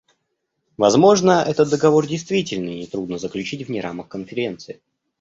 [0.77, 4.81] Возможно, этот договор действительно нетрудно заключить вне рамок Конференции.